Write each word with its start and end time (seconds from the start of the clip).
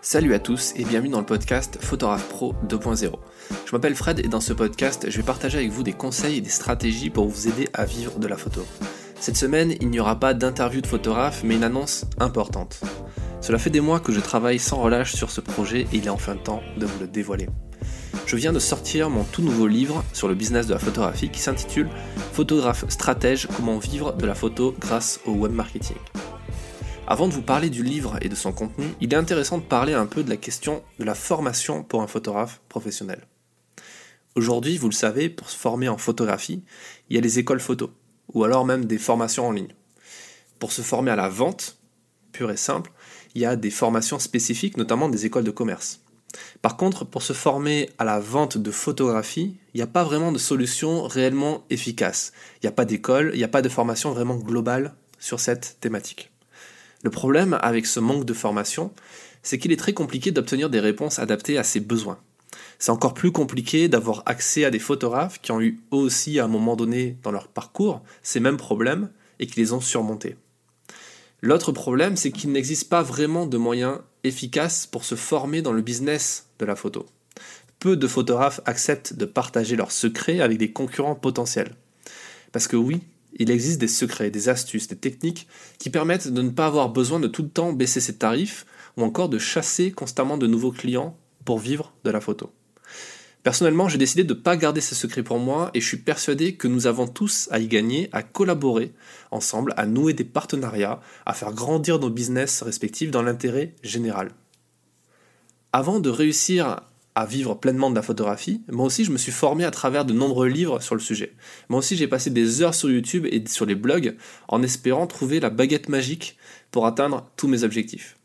Salut 0.00 0.32
à 0.32 0.38
tous 0.38 0.74
et 0.76 0.84
bienvenue 0.84 1.10
dans 1.10 1.18
le 1.18 1.26
podcast 1.26 1.78
Photographe 1.80 2.28
Pro 2.28 2.54
2.0. 2.68 3.12
Je 3.66 3.72
m'appelle 3.72 3.96
Fred 3.96 4.20
et 4.20 4.28
dans 4.28 4.40
ce 4.40 4.52
podcast, 4.52 5.06
je 5.10 5.16
vais 5.16 5.24
partager 5.24 5.58
avec 5.58 5.70
vous 5.70 5.82
des 5.82 5.92
conseils 5.92 6.38
et 6.38 6.40
des 6.40 6.48
stratégies 6.48 7.10
pour 7.10 7.26
vous 7.26 7.48
aider 7.48 7.68
à 7.74 7.84
vivre 7.84 8.20
de 8.20 8.28
la 8.28 8.36
photo. 8.36 8.64
Cette 9.18 9.36
semaine, 9.36 9.74
il 9.80 9.90
n'y 9.90 9.98
aura 9.98 10.20
pas 10.20 10.34
d'interview 10.34 10.80
de 10.80 10.86
photographe, 10.86 11.42
mais 11.44 11.56
une 11.56 11.64
annonce 11.64 12.04
importante. 12.20 12.80
Cela 13.40 13.58
fait 13.58 13.70
des 13.70 13.80
mois 13.80 13.98
que 13.98 14.12
je 14.12 14.20
travaille 14.20 14.60
sans 14.60 14.80
relâche 14.80 15.16
sur 15.16 15.32
ce 15.32 15.40
projet 15.40 15.80
et 15.92 15.96
il 15.96 16.06
est 16.06 16.10
enfin 16.10 16.36
temps 16.36 16.62
de 16.76 16.86
vous 16.86 17.00
le 17.00 17.08
dévoiler. 17.08 17.48
Je 18.24 18.36
viens 18.36 18.52
de 18.52 18.60
sortir 18.60 19.10
mon 19.10 19.24
tout 19.24 19.42
nouveau 19.42 19.66
livre 19.66 20.04
sur 20.12 20.28
le 20.28 20.36
business 20.36 20.68
de 20.68 20.74
la 20.74 20.78
photographie 20.78 21.28
qui 21.28 21.40
s'intitule 21.40 21.88
Photographe 22.32 22.84
stratège, 22.88 23.48
comment 23.56 23.78
vivre 23.78 24.12
de 24.12 24.26
la 24.26 24.36
photo 24.36 24.74
grâce 24.78 25.18
au 25.26 25.32
web 25.32 25.52
marketing. 25.52 25.96
Avant 27.10 27.26
de 27.26 27.32
vous 27.32 27.40
parler 27.40 27.70
du 27.70 27.82
livre 27.82 28.18
et 28.20 28.28
de 28.28 28.34
son 28.34 28.52
contenu, 28.52 28.84
il 29.00 29.14
est 29.14 29.16
intéressant 29.16 29.56
de 29.56 29.62
parler 29.62 29.94
un 29.94 30.04
peu 30.04 30.22
de 30.22 30.28
la 30.28 30.36
question 30.36 30.82
de 30.98 31.04
la 31.04 31.14
formation 31.14 31.82
pour 31.82 32.02
un 32.02 32.06
photographe 32.06 32.60
professionnel. 32.68 33.22
Aujourd'hui, 34.34 34.76
vous 34.76 34.90
le 34.90 34.94
savez, 34.94 35.30
pour 35.30 35.48
se 35.48 35.56
former 35.56 35.88
en 35.88 35.96
photographie, 35.96 36.62
il 37.08 37.16
y 37.16 37.18
a 37.18 37.22
les 37.22 37.38
écoles 37.38 37.60
photo, 37.60 37.90
ou 38.34 38.44
alors 38.44 38.66
même 38.66 38.84
des 38.84 38.98
formations 38.98 39.48
en 39.48 39.52
ligne. 39.52 39.74
Pour 40.58 40.70
se 40.70 40.82
former 40.82 41.10
à 41.10 41.16
la 41.16 41.30
vente, 41.30 41.78
pure 42.32 42.50
et 42.50 42.58
simple, 42.58 42.92
il 43.34 43.40
y 43.40 43.46
a 43.46 43.56
des 43.56 43.70
formations 43.70 44.18
spécifiques, 44.18 44.76
notamment 44.76 45.08
des 45.08 45.24
écoles 45.24 45.44
de 45.44 45.50
commerce. 45.50 46.02
Par 46.60 46.76
contre, 46.76 47.06
pour 47.06 47.22
se 47.22 47.32
former 47.32 47.88
à 47.96 48.04
la 48.04 48.20
vente 48.20 48.58
de 48.58 48.70
photographie, 48.70 49.56
il 49.72 49.78
n'y 49.78 49.82
a 49.82 49.86
pas 49.86 50.04
vraiment 50.04 50.30
de 50.30 50.36
solution 50.36 51.04
réellement 51.04 51.64
efficace. 51.70 52.34
Il 52.56 52.66
n'y 52.66 52.68
a 52.68 52.72
pas 52.72 52.84
d'école, 52.84 53.30
il 53.32 53.38
n'y 53.38 53.44
a 53.44 53.48
pas 53.48 53.62
de 53.62 53.70
formation 53.70 54.12
vraiment 54.12 54.36
globale 54.36 54.94
sur 55.18 55.40
cette 55.40 55.78
thématique. 55.80 56.30
Le 57.02 57.10
problème 57.10 57.58
avec 57.62 57.86
ce 57.86 58.00
manque 58.00 58.24
de 58.24 58.34
formation, 58.34 58.92
c'est 59.42 59.58
qu'il 59.58 59.72
est 59.72 59.76
très 59.76 59.92
compliqué 59.92 60.30
d'obtenir 60.30 60.68
des 60.68 60.80
réponses 60.80 61.18
adaptées 61.18 61.58
à 61.58 61.64
ses 61.64 61.80
besoins. 61.80 62.18
C'est 62.78 62.90
encore 62.90 63.14
plus 63.14 63.32
compliqué 63.32 63.88
d'avoir 63.88 64.22
accès 64.26 64.64
à 64.64 64.70
des 64.70 64.78
photographes 64.78 65.40
qui 65.40 65.52
ont 65.52 65.60
eu 65.60 65.80
aussi 65.90 66.38
à 66.38 66.44
un 66.44 66.48
moment 66.48 66.76
donné 66.76 67.16
dans 67.22 67.30
leur 67.30 67.48
parcours 67.48 68.02
ces 68.22 68.40
mêmes 68.40 68.56
problèmes 68.56 69.10
et 69.38 69.46
qui 69.46 69.60
les 69.60 69.72
ont 69.72 69.80
surmontés. 69.80 70.36
L'autre 71.40 71.70
problème, 71.70 72.16
c'est 72.16 72.32
qu'il 72.32 72.50
n'existe 72.50 72.88
pas 72.88 73.02
vraiment 73.02 73.46
de 73.46 73.58
moyens 73.58 73.98
efficaces 74.24 74.86
pour 74.86 75.04
se 75.04 75.14
former 75.14 75.62
dans 75.62 75.72
le 75.72 75.82
business 75.82 76.46
de 76.58 76.66
la 76.66 76.74
photo. 76.74 77.06
Peu 77.78 77.96
de 77.96 78.08
photographes 78.08 78.60
acceptent 78.64 79.14
de 79.14 79.24
partager 79.24 79.76
leurs 79.76 79.92
secrets 79.92 80.40
avec 80.40 80.58
des 80.58 80.72
concurrents 80.72 81.14
potentiels. 81.14 81.76
Parce 82.50 82.66
que 82.66 82.76
oui, 82.76 83.02
il 83.34 83.50
existe 83.50 83.80
des 83.80 83.88
secrets, 83.88 84.30
des 84.30 84.48
astuces, 84.48 84.88
des 84.88 84.96
techniques 84.96 85.48
qui 85.78 85.90
permettent 85.90 86.28
de 86.28 86.42
ne 86.42 86.50
pas 86.50 86.66
avoir 86.66 86.88
besoin 86.90 87.20
de 87.20 87.28
tout 87.28 87.42
le 87.42 87.48
temps 87.48 87.72
baisser 87.72 88.00
ses 88.00 88.16
tarifs 88.16 88.66
ou 88.96 89.02
encore 89.02 89.28
de 89.28 89.38
chasser 89.38 89.92
constamment 89.92 90.38
de 90.38 90.46
nouveaux 90.46 90.72
clients 90.72 91.16
pour 91.44 91.58
vivre 91.58 91.92
de 92.04 92.10
la 92.10 92.20
photo. 92.20 92.52
Personnellement, 93.42 93.88
j'ai 93.88 93.98
décidé 93.98 94.24
de 94.24 94.34
ne 94.34 94.38
pas 94.38 94.56
garder 94.56 94.80
ces 94.80 94.94
secrets 94.94 95.22
pour 95.22 95.38
moi 95.38 95.70
et 95.72 95.80
je 95.80 95.86
suis 95.86 95.96
persuadé 95.96 96.56
que 96.56 96.68
nous 96.68 96.86
avons 96.86 97.06
tous 97.06 97.48
à 97.50 97.60
y 97.60 97.68
gagner, 97.68 98.08
à 98.12 98.22
collaborer 98.22 98.92
ensemble, 99.30 99.72
à 99.76 99.86
nouer 99.86 100.12
des 100.12 100.24
partenariats, 100.24 101.00
à 101.24 101.34
faire 101.34 101.52
grandir 101.52 101.98
nos 101.98 102.10
business 102.10 102.62
respectifs 102.62 103.10
dans 103.10 103.22
l'intérêt 103.22 103.74
général. 103.82 104.32
Avant 105.72 106.00
de 106.00 106.10
réussir 106.10 106.80
à 107.18 107.26
vivre 107.26 107.56
pleinement 107.56 107.90
de 107.90 107.96
la 107.96 108.02
photographie, 108.02 108.62
moi 108.70 108.86
aussi 108.86 109.04
je 109.04 109.10
me 109.10 109.18
suis 109.18 109.32
formé 109.32 109.64
à 109.64 109.72
travers 109.72 110.04
de 110.04 110.12
nombreux 110.12 110.46
livres 110.46 110.80
sur 110.80 110.94
le 110.94 111.00
sujet. 111.00 111.32
Moi 111.68 111.80
aussi 111.80 111.96
j'ai 111.96 112.06
passé 112.06 112.30
des 112.30 112.62
heures 112.62 112.76
sur 112.76 112.88
YouTube 112.88 113.26
et 113.28 113.42
sur 113.48 113.66
les 113.66 113.74
blogs 113.74 114.14
en 114.46 114.62
espérant 114.62 115.08
trouver 115.08 115.40
la 115.40 115.50
baguette 115.50 115.88
magique 115.88 116.38
pour 116.70 116.86
atteindre 116.86 117.28
tous 117.36 117.48
mes 117.48 117.64
objectifs. 117.64 118.16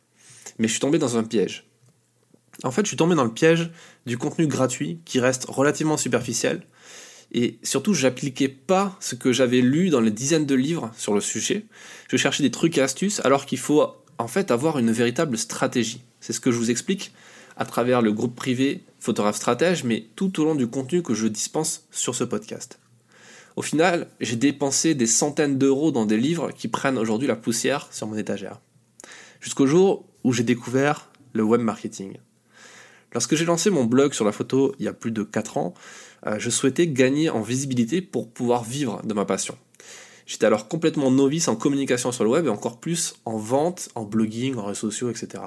Mais 0.60 0.68
je 0.68 0.74
suis 0.74 0.80
tombé 0.80 1.00
dans 1.00 1.18
un 1.18 1.24
piège. 1.24 1.66
En 2.64 2.70
fait, 2.70 2.84
je 2.84 2.90
suis 2.90 2.98
tombé 2.98 3.16
dans 3.16 3.24
le 3.24 3.34
piège 3.34 3.72
du 4.06 4.20
contenu 4.20 4.46
gratuit 4.46 5.00
qui 5.06 5.20
reste 5.20 5.46
relativement 5.46 5.98
superficiel 5.98 6.62
et 7.32 7.58
surtout 7.64 7.96
j'appliquais 7.96 8.48
pas 8.48 8.96
ce 9.00 9.16
que 9.16 9.34
j'avais 9.34 9.62
lu 9.62 9.90
dans 9.90 10.02
les 10.02 10.12
dizaines 10.12 10.46
de 10.46 10.54
livres 10.54 10.92
sur 10.96 11.16
le 11.16 11.22
sujet. 11.22 11.66
Je 12.12 12.18
cherchais 12.18 12.44
des 12.44 12.52
trucs 12.52 12.78
et 12.78 12.82
astuces 12.82 13.22
alors 13.26 13.48
qu'il 13.48 13.58
faut 13.58 13.88
en 14.20 14.28
fait 14.28 14.52
avoir 14.52 14.78
une 14.78 14.92
véritable 14.92 15.36
stratégie. 15.40 16.04
C'est 16.20 16.32
ce 16.32 16.40
que 16.40 16.52
je 16.52 16.58
vous 16.58 16.70
explique 16.70 17.12
à 17.58 17.66
travers 17.66 18.02
le 18.02 18.12
groupe 18.12 18.36
privé 18.36 18.84
Photographe 19.00 19.36
Stratège, 19.36 19.84
mais 19.84 20.06
tout 20.16 20.40
au 20.40 20.46
long 20.46 20.56
du 20.56 20.68
contenu 20.68 21.04
que 21.04 21.14
je 21.14 21.28
dispense 21.28 21.88
sur 21.92 22.16
ce 22.16 22.24
podcast. 22.24 22.80
Au 23.56 23.62
final, 23.62 24.08
j'ai 24.20 24.36
dépensé 24.36 24.96
des 24.96 25.06
centaines 25.06 25.58
d'euros 25.58 25.92
dans 25.92 26.06
des 26.06 26.18
livres 26.18 26.52
qui 26.52 26.68
prennent 26.68 26.98
aujourd'hui 26.98 27.28
la 27.28 27.36
poussière 27.36 27.88
sur 27.92 28.08
mon 28.08 28.18
étagère. 28.18 28.60
Jusqu'au 29.42 29.68
jour 29.68 30.06
où 30.24 30.32
j'ai 30.34 30.44
découvert 30.44 31.10
le 31.34 31.44
web 31.44 31.62
marketing. 31.62 32.18
Lorsque 33.14 33.36
j'ai 33.36 33.46
lancé 33.46 33.70
mon 33.70 33.84
blog 33.84 34.14
sur 34.14 34.26
la 34.26 34.32
photo 34.32 34.74
il 34.80 34.86
y 34.86 34.88
a 34.88 34.94
plus 34.94 35.12
de 35.12 35.22
4 35.22 35.58
ans, 35.58 35.74
euh, 36.26 36.40
je 36.40 36.50
souhaitais 36.50 36.88
gagner 36.88 37.30
en 37.30 37.42
visibilité 37.42 38.02
pour 38.02 38.32
pouvoir 38.32 38.64
vivre 38.64 39.02
de 39.04 39.14
ma 39.14 39.26
passion. 39.26 39.58
J'étais 40.26 40.46
alors 40.46 40.68
complètement 40.68 41.12
novice 41.12 41.48
en 41.48 41.56
communication 41.56 42.12
sur 42.12 42.24
le 42.24 42.30
web 42.30 42.48
et 42.48 42.50
encore 42.50 42.80
plus 42.80 43.16
en 43.26 43.38
vente, 43.38 43.90
en 43.94 44.04
blogging, 44.04 44.56
en 44.56 44.66
réseaux 44.66 44.90
sociaux, 44.90 45.10
etc 45.12 45.44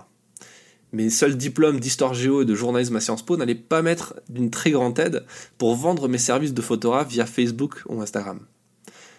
mes 0.96 1.10
seuls 1.10 1.36
diplômes 1.36 1.78
d'histoire 1.78 2.14
géo 2.14 2.40
et 2.40 2.46
de 2.46 2.54
journalisme 2.54 2.96
à 2.96 3.00
Sciences 3.00 3.24
Po 3.24 3.36
n'allaient 3.36 3.54
pas 3.54 3.82
mettre 3.82 4.14
d'une 4.30 4.50
très 4.50 4.70
grande 4.70 4.98
aide 4.98 5.26
pour 5.58 5.76
vendre 5.76 6.08
mes 6.08 6.16
services 6.16 6.54
de 6.54 6.62
photographe 6.62 7.08
via 7.08 7.26
Facebook 7.26 7.82
ou 7.86 8.00
Instagram. 8.00 8.40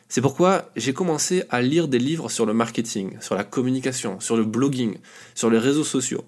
C'est 0.10 0.22
pourquoi 0.22 0.72
j'ai 0.76 0.94
commencé 0.94 1.44
à 1.52 1.62
lire 1.62 1.88
des 1.88 2.00
livres 2.00 2.30
sur 2.30 2.48
le 2.48 2.54
marketing, 2.54 3.18
sur 3.20 3.36
la 3.36 3.44
communication, 3.44 4.20
sur 4.20 4.36
le 4.36 4.44
blogging, 4.44 4.98
sur 5.36 5.52
les 5.52 5.60
réseaux 5.60 5.84
sociaux. 5.84 6.26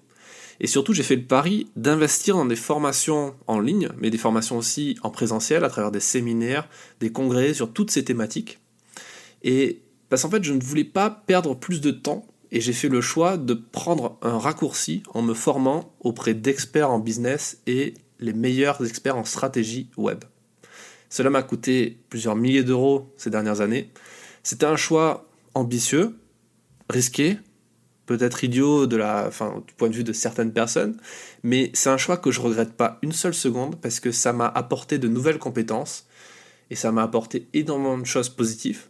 Et 0.60 0.68
surtout, 0.68 0.92
j'ai 0.92 1.02
fait 1.02 1.16
le 1.16 1.24
pari 1.24 1.66
d'investir 1.74 2.36
dans 2.36 2.44
des 2.44 2.54
formations 2.54 3.34
en 3.48 3.58
ligne, 3.58 3.88
mais 3.98 4.10
des 4.10 4.18
formations 4.18 4.56
aussi 4.56 4.98
en 5.02 5.10
présentiel, 5.10 5.64
à 5.64 5.68
travers 5.68 5.90
des 5.90 5.98
séminaires, 6.00 6.68
des 7.00 7.10
congrès 7.10 7.54
sur 7.54 7.72
toutes 7.72 7.90
ces 7.90 8.04
thématiques. 8.04 8.60
Et 9.42 9.82
parce 10.10 10.22
qu'en 10.22 10.30
fait, 10.30 10.44
je 10.44 10.52
ne 10.52 10.62
voulais 10.62 10.84
pas 10.84 11.10
perdre 11.10 11.56
plus 11.56 11.80
de 11.80 11.90
temps 11.90 12.24
et 12.52 12.60
j'ai 12.60 12.72
fait 12.72 12.88
le 12.88 13.00
choix 13.00 13.36
de 13.36 13.54
prendre 13.54 14.18
un 14.22 14.38
raccourci 14.38 15.02
en 15.14 15.22
me 15.22 15.34
formant 15.34 15.94
auprès 16.00 16.34
d'experts 16.34 16.90
en 16.90 16.98
business 16.98 17.60
et 17.66 17.94
les 18.18 18.32
meilleurs 18.32 18.84
experts 18.84 19.16
en 19.16 19.24
stratégie 19.24 19.90
web. 19.96 20.24
Cela 21.08 21.30
m'a 21.30 21.42
coûté 21.42 21.98
plusieurs 22.08 22.36
milliers 22.36 22.62
d'euros 22.62 23.12
ces 23.16 23.30
dernières 23.30 23.60
années. 23.60 23.90
C'était 24.42 24.66
un 24.66 24.76
choix 24.76 25.28
ambitieux, 25.54 26.18
risqué, 26.88 27.38
peut-être 28.06 28.42
idiot 28.42 28.86
de 28.86 28.96
la, 28.96 29.26
enfin, 29.28 29.62
du 29.66 29.74
point 29.74 29.88
de 29.88 29.94
vue 29.94 30.04
de 30.04 30.12
certaines 30.12 30.52
personnes, 30.52 30.96
mais 31.42 31.70
c'est 31.74 31.90
un 31.90 31.96
choix 31.96 32.16
que 32.16 32.30
je 32.30 32.40
regrette 32.40 32.72
pas 32.72 32.98
une 33.02 33.12
seule 33.12 33.34
seconde 33.34 33.80
parce 33.80 34.00
que 34.00 34.10
ça 34.10 34.32
m'a 34.32 34.48
apporté 34.48 34.98
de 34.98 35.08
nouvelles 35.08 35.38
compétences 35.38 36.06
et 36.70 36.74
ça 36.74 36.90
m'a 36.92 37.02
apporté 37.02 37.48
énormément 37.52 37.98
de 37.98 38.04
choses 38.04 38.28
positives 38.28 38.89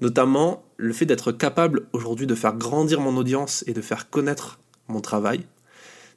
notamment 0.00 0.64
le 0.76 0.92
fait 0.92 1.06
d'être 1.06 1.32
capable 1.32 1.86
aujourd'hui 1.92 2.26
de 2.26 2.34
faire 2.34 2.54
grandir 2.54 3.00
mon 3.00 3.16
audience 3.16 3.64
et 3.66 3.72
de 3.72 3.80
faire 3.80 4.10
connaître 4.10 4.60
mon 4.88 5.00
travail, 5.00 5.46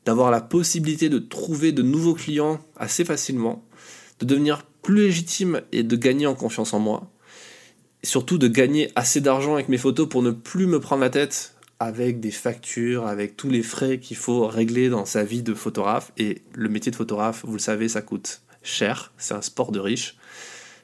d'avoir 0.06 0.32
la 0.32 0.42
possibilité 0.42 1.10
de 1.10 1.20
trouver 1.20 1.72
de 1.72 1.82
nouveaux 1.82 2.14
clients 2.14 2.60
assez 2.78 3.06
facilement, 3.06 3.66
de 4.20 4.26
devenir 4.26 4.64
plus 4.82 4.96
légitime 4.96 5.62
et 5.72 5.84
de 5.84 5.96
gagner 5.96 6.28
en 6.28 6.36
confiance 6.36 6.74
en 6.74 6.80
moi, 6.80 7.10
surtout 8.04 8.38
de 8.38 8.48
gagner 8.48 8.92
assez 8.96 9.22
d'argent 9.22 9.56
avec 9.56 9.70
mes 9.70 9.78
photos 9.78 10.08
pour 10.08 10.24
ne 10.24 10.32
plus 10.32 10.68
me 10.68 10.80
prendre 10.80 11.02
la 11.02 11.10
tête 11.10 11.56
avec 11.80 12.20
des 12.20 12.32
factures, 12.32 13.08
avec 13.08 13.38
tous 13.38 13.50
les 13.50 13.64
frais 13.64 14.00
qu'il 14.00 14.18
faut 14.18 14.46
régler 14.48 14.90
dans 14.90 15.06
sa 15.06 15.24
vie 15.24 15.44
de 15.44 15.54
photographe. 15.54 16.12
Et 16.18 16.42
le 16.54 16.68
métier 16.68 16.92
de 16.92 16.96
photographe, 16.96 17.44
vous 17.46 17.54
le 17.54 17.60
savez, 17.60 17.88
ça 17.88 18.02
coûte 18.02 18.42
cher, 18.64 19.14
c'est 19.18 19.34
un 19.34 19.42
sport 19.42 19.72
de 19.72 19.80
riche. 19.80 20.18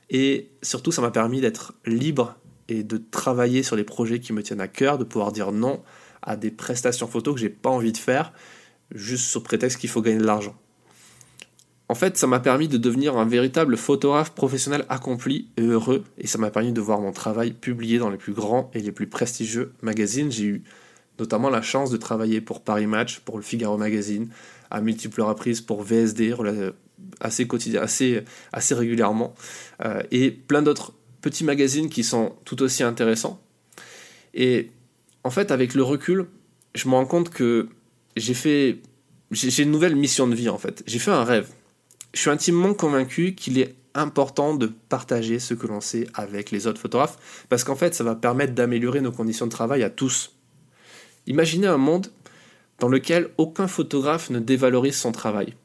Et 0.09 0.49
surtout, 0.61 0.91
ça 0.91 1.01
m'a 1.01 1.11
permis 1.11 1.41
d'être 1.41 1.73
libre 1.85 2.37
et 2.69 2.83
de 2.83 2.97
travailler 2.97 3.63
sur 3.63 3.75
les 3.75 3.83
projets 3.83 4.19
qui 4.19 4.33
me 4.33 4.41
tiennent 4.41 4.61
à 4.61 4.67
cœur, 4.67 4.97
de 4.97 5.03
pouvoir 5.03 5.31
dire 5.31 5.51
non 5.51 5.81
à 6.21 6.35
des 6.35 6.51
prestations 6.51 7.07
photos 7.07 7.35
que 7.35 7.39
j'ai 7.39 7.49
pas 7.49 7.69
envie 7.69 7.91
de 7.91 7.97
faire, 7.97 8.33
juste 8.93 9.25
sous 9.25 9.41
prétexte 9.41 9.79
qu'il 9.79 9.89
faut 9.89 10.01
gagner 10.01 10.19
de 10.19 10.25
l'argent. 10.25 10.55
En 11.87 11.93
fait, 11.93 12.17
ça 12.17 12.25
m'a 12.25 12.39
permis 12.39 12.67
de 12.67 12.77
devenir 12.77 13.15
un 13.15 13.25
véritable 13.25 13.77
photographe 13.77 14.31
professionnel 14.31 14.85
accompli 14.89 15.49
et 15.55 15.61
heureux, 15.61 16.03
et 16.17 16.25
ça 16.25 16.39
m'a 16.39 16.49
permis 16.49 16.73
de 16.73 16.81
voir 16.81 16.99
mon 16.99 17.11
travail 17.11 17.53
publié 17.53 17.99
dans 17.99 18.09
les 18.09 18.17
plus 18.17 18.33
grands 18.33 18.71
et 18.73 18.79
les 18.79 18.91
plus 18.91 19.07
prestigieux 19.07 19.73
magazines. 19.83 20.31
J'ai 20.31 20.45
eu 20.45 20.63
notamment 21.19 21.51
la 21.51 21.61
chance 21.61 21.91
de 21.91 21.97
travailler 21.97 22.41
pour 22.41 22.61
Paris 22.61 22.87
Match, 22.87 23.19
pour 23.19 23.37
le 23.37 23.43
Figaro 23.43 23.77
Magazine, 23.77 24.29
à 24.71 24.81
multiples 24.81 25.21
reprises 25.21 25.61
pour 25.61 25.83
VSD, 25.83 26.33
assez 27.19 27.47
assez, 27.79 28.23
assez 28.51 28.73
régulièrement, 28.73 29.35
euh, 29.85 30.01
et 30.09 30.31
plein 30.31 30.63
d'autres 30.63 30.93
petits 31.25 31.43
magazines 31.43 31.89
qui 31.89 32.03
sont 32.03 32.35
tout 32.45 32.61
aussi 32.61 32.83
intéressants. 32.83 33.41
Et 34.35 34.69
en 35.23 35.31
fait, 35.31 35.49
avec 35.49 35.73
le 35.73 35.81
recul, 35.81 36.27
je 36.75 36.87
me 36.87 36.93
rends 36.93 37.07
compte 37.07 37.31
que 37.31 37.67
j'ai 38.15 38.35
fait. 38.35 38.77
J'ai 39.31 39.63
une 39.63 39.71
nouvelle 39.71 39.95
mission 39.95 40.27
de 40.27 40.35
vie 40.35 40.49
en 40.49 40.59
fait. 40.59 40.83
J'ai 40.85 40.99
fait 40.99 41.09
un 41.09 41.23
rêve. 41.23 41.49
Je 42.13 42.19
suis 42.21 42.29
intimement 42.29 42.75
convaincu 42.75 43.33
qu'il 43.33 43.57
est 43.57 43.73
important 43.95 44.53
de 44.53 44.67
partager 44.67 45.39
ce 45.39 45.55
que 45.55 45.65
l'on 45.65 45.81
sait 45.81 46.05
avec 46.13 46.51
les 46.51 46.67
autres 46.67 46.79
photographes 46.79 47.17
parce 47.49 47.63
qu'en 47.63 47.75
fait, 47.75 47.95
ça 47.95 48.03
va 48.03 48.13
permettre 48.13 48.53
d'améliorer 48.53 49.01
nos 49.01 49.11
conditions 49.11 49.47
de 49.47 49.51
travail 49.51 49.81
à 49.81 49.89
tous. 49.89 50.35
Imaginez 51.25 51.65
un 51.65 51.77
monde 51.77 52.11
dans 52.77 52.87
lequel 52.87 53.29
aucun 53.39 53.67
photographe 53.67 54.29
ne 54.29 54.37
dévalorise 54.37 54.95
son 54.95 55.11
travail. 55.11 55.55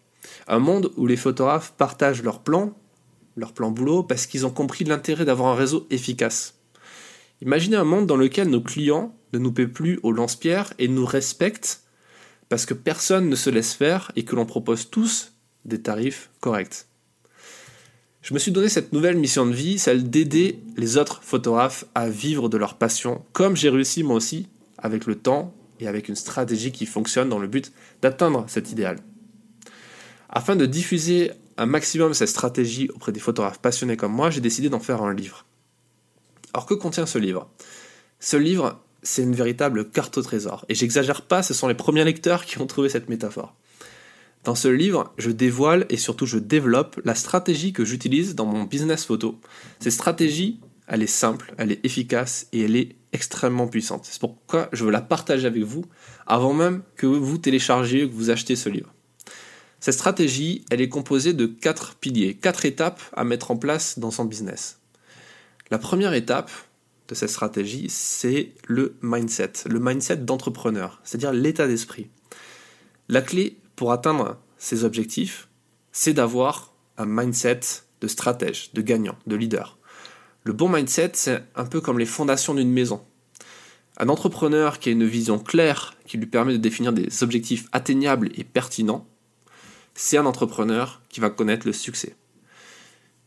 Un 0.48 0.58
monde 0.58 0.90
où 0.96 1.06
les 1.06 1.18
photographes 1.18 1.74
partagent 1.76 2.22
leurs 2.22 2.40
plans, 2.40 2.72
leur 3.40 3.52
plan 3.52 3.70
boulot, 3.70 4.02
parce 4.02 4.26
qu'ils 4.26 4.46
ont 4.46 4.50
compris 4.50 4.84
l'intérêt 4.84 5.24
d'avoir 5.24 5.48
un 5.48 5.56
réseau 5.56 5.86
efficace. 5.90 6.54
Imaginez 7.42 7.76
un 7.76 7.84
monde 7.84 8.06
dans 8.06 8.16
lequel 8.16 8.48
nos 8.48 8.60
clients 8.60 9.14
ne 9.32 9.38
nous 9.38 9.52
paient 9.52 9.66
plus 9.66 9.98
au 10.02 10.12
lance-pierre 10.12 10.74
et 10.78 10.88
nous 10.88 11.06
respectent 11.06 11.82
parce 12.50 12.66
que 12.66 12.74
personne 12.74 13.28
ne 13.28 13.36
se 13.36 13.48
laisse 13.48 13.72
faire 13.72 14.12
et 14.16 14.24
que 14.24 14.36
l'on 14.36 14.44
propose 14.44 14.90
tous 14.90 15.32
des 15.64 15.80
tarifs 15.80 16.30
corrects. 16.40 16.86
Je 18.22 18.34
me 18.34 18.38
suis 18.38 18.52
donné 18.52 18.68
cette 18.68 18.92
nouvelle 18.92 19.16
mission 19.16 19.46
de 19.46 19.54
vie, 19.54 19.78
celle 19.78 20.10
d'aider 20.10 20.60
les 20.76 20.98
autres 20.98 21.22
photographes 21.22 21.86
à 21.94 22.10
vivre 22.10 22.50
de 22.50 22.58
leur 22.58 22.74
passion, 22.74 23.24
comme 23.32 23.56
j'ai 23.56 23.70
réussi 23.70 24.02
moi 24.02 24.16
aussi, 24.16 24.48
avec 24.76 25.06
le 25.06 25.14
temps 25.14 25.54
et 25.78 25.86
avec 25.86 26.08
une 26.08 26.16
stratégie 26.16 26.72
qui 26.72 26.84
fonctionne 26.84 27.30
dans 27.30 27.38
le 27.38 27.46
but 27.46 27.72
d'atteindre 28.02 28.44
cet 28.48 28.70
idéal. 28.70 28.98
Afin 30.28 30.56
de 30.56 30.66
diffuser 30.66 31.30
un 31.60 31.66
maximum 31.66 32.14
cette 32.14 32.30
stratégie 32.30 32.88
auprès 32.88 33.12
des 33.12 33.20
photographes 33.20 33.60
passionnés 33.60 33.98
comme 33.98 34.12
moi, 34.12 34.30
j'ai 34.30 34.40
décidé 34.40 34.70
d'en 34.70 34.80
faire 34.80 35.02
un 35.02 35.12
livre. 35.12 35.44
Alors 36.54 36.64
que 36.64 36.72
contient 36.72 37.04
ce 37.04 37.18
livre? 37.18 37.50
Ce 38.18 38.38
livre, 38.38 38.82
c'est 39.02 39.22
une 39.22 39.34
véritable 39.34 39.90
carte 39.90 40.16
au 40.16 40.22
trésor. 40.22 40.64
Et 40.70 40.74
j'exagère 40.74 41.20
pas, 41.20 41.42
ce 41.42 41.52
sont 41.52 41.68
les 41.68 41.74
premiers 41.74 42.04
lecteurs 42.04 42.46
qui 42.46 42.58
ont 42.62 42.66
trouvé 42.66 42.88
cette 42.88 43.10
métaphore. 43.10 43.54
Dans 44.44 44.54
ce 44.54 44.68
livre, 44.68 45.12
je 45.18 45.30
dévoile 45.30 45.84
et 45.90 45.98
surtout 45.98 46.24
je 46.24 46.38
développe 46.38 46.98
la 47.04 47.14
stratégie 47.14 47.74
que 47.74 47.84
j'utilise 47.84 48.34
dans 48.34 48.46
mon 48.46 48.64
business 48.64 49.04
photo. 49.04 49.38
Cette 49.80 49.92
stratégie, 49.92 50.60
elle 50.86 51.02
est 51.02 51.06
simple, 51.06 51.52
elle 51.58 51.72
est 51.72 51.84
efficace 51.84 52.46
et 52.52 52.62
elle 52.62 52.74
est 52.74 52.96
extrêmement 53.12 53.68
puissante. 53.68 54.06
C'est 54.06 54.18
pourquoi 54.18 54.70
je 54.72 54.86
veux 54.86 54.90
la 54.90 55.02
partager 55.02 55.46
avec 55.46 55.62
vous 55.64 55.84
avant 56.26 56.54
même 56.54 56.80
que 56.96 57.06
vous 57.06 57.36
téléchargiez, 57.36 58.08
que 58.08 58.14
vous 58.14 58.30
achetez 58.30 58.56
ce 58.56 58.70
livre. 58.70 58.94
Cette 59.80 59.94
stratégie, 59.94 60.64
elle 60.70 60.80
est 60.80 60.88
composée 60.88 61.32
de 61.32 61.46
quatre 61.46 61.94
piliers, 61.94 62.34
quatre 62.34 62.66
étapes 62.66 63.00
à 63.14 63.24
mettre 63.24 63.50
en 63.50 63.56
place 63.56 63.98
dans 63.98 64.10
son 64.10 64.26
business. 64.26 64.78
La 65.70 65.78
première 65.78 66.12
étape, 66.12 66.50
de 67.10 67.14
cette 67.16 67.30
stratégie, 67.30 67.88
c'est 67.90 68.52
le 68.66 68.94
mindset, 69.02 69.52
le 69.66 69.80
mindset 69.80 70.18
d'entrepreneur, 70.18 71.00
c'est-à-dire 71.02 71.32
l'état 71.32 71.66
d'esprit. 71.66 72.08
La 73.08 73.20
clé 73.20 73.58
pour 73.74 73.90
atteindre 73.90 74.38
ces 74.58 74.84
objectifs, 74.84 75.48
c'est 75.90 76.12
d'avoir 76.12 76.72
un 76.98 77.06
mindset 77.06 77.60
de 78.00 78.06
stratège, 78.06 78.70
de 78.74 78.80
gagnant, 78.80 79.18
de 79.26 79.34
leader. 79.34 79.78
Le 80.44 80.52
bon 80.52 80.68
mindset, 80.68 81.12
c'est 81.14 81.42
un 81.56 81.64
peu 81.64 81.80
comme 81.80 81.98
les 81.98 82.06
fondations 82.06 82.54
d'une 82.54 82.70
maison. 82.70 83.02
Un 83.96 84.08
entrepreneur 84.08 84.78
qui 84.78 84.88
a 84.88 84.92
une 84.92 85.04
vision 85.04 85.38
claire, 85.38 85.96
qui 86.06 86.16
lui 86.16 86.26
permet 86.26 86.52
de 86.52 86.58
définir 86.58 86.92
des 86.92 87.22
objectifs 87.24 87.66
atteignables 87.72 88.30
et 88.36 88.44
pertinents, 88.44 89.09
c'est 89.94 90.16
un 90.16 90.26
entrepreneur 90.26 91.00
qui 91.08 91.20
va 91.20 91.30
connaître 91.30 91.66
le 91.66 91.72
succès. 91.72 92.16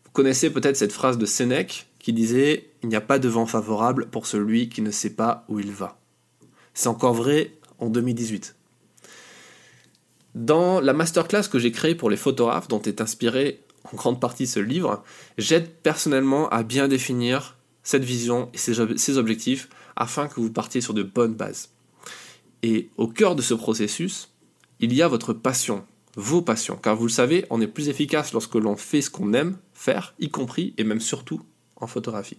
Vous 0.05 0.11
connaissez 0.11 0.49
peut-être 0.49 0.77
cette 0.77 0.91
phrase 0.91 1.17
de 1.17 1.25
Sénèque 1.25 1.87
qui 1.99 2.13
disait 2.13 2.69
Il 2.83 2.89
n'y 2.89 2.95
a 2.95 3.01
pas 3.01 3.19
de 3.19 3.29
vent 3.29 3.45
favorable 3.45 4.07
pour 4.09 4.27
celui 4.27 4.69
qui 4.69 4.81
ne 4.81 4.91
sait 4.91 5.11
pas 5.11 5.45
où 5.47 5.59
il 5.59 5.71
va. 5.71 5.99
C'est 6.73 6.89
encore 6.89 7.13
vrai 7.13 7.53
en 7.79 7.89
2018. 7.89 8.55
Dans 10.35 10.81
la 10.81 10.93
masterclass 10.93 11.47
que 11.51 11.59
j'ai 11.59 11.71
créée 11.71 11.95
pour 11.95 12.09
les 12.09 12.17
photographes, 12.17 12.67
dont 12.67 12.81
est 12.81 13.01
inspiré 13.01 13.61
en 13.91 13.95
grande 13.95 14.19
partie 14.19 14.47
ce 14.47 14.59
livre, 14.59 15.03
j'aide 15.37 15.69
personnellement 15.69 16.49
à 16.49 16.63
bien 16.63 16.87
définir 16.87 17.57
cette 17.83 18.03
vision 18.03 18.49
et 18.53 18.57
ses 18.97 19.17
objectifs 19.17 19.69
afin 19.95 20.27
que 20.27 20.39
vous 20.39 20.51
partiez 20.51 20.81
sur 20.81 20.93
de 20.93 21.03
bonnes 21.03 21.35
bases. 21.35 21.69
Et 22.63 22.89
au 22.97 23.07
cœur 23.07 23.35
de 23.35 23.41
ce 23.41 23.53
processus, 23.53 24.29
il 24.79 24.93
y 24.93 25.01
a 25.01 25.07
votre 25.07 25.33
passion, 25.33 25.85
vos 26.15 26.41
passions, 26.41 26.75
car 26.75 26.95
vous 26.95 27.07
le 27.07 27.11
savez, 27.11 27.45
on 27.49 27.61
est 27.61 27.67
plus 27.67 27.89
efficace 27.89 28.33
lorsque 28.33 28.55
l'on 28.55 28.75
fait 28.75 29.01
ce 29.01 29.09
qu'on 29.09 29.33
aime 29.33 29.57
faire, 29.73 30.13
y 30.19 30.29
compris 30.29 30.73
et 30.77 30.83
même 30.83 30.99
surtout 30.99 31.41
en 31.75 31.87
photographie. 31.87 32.37